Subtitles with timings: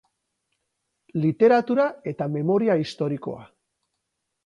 [1.27, 3.49] Literatura eta memoria historikoa.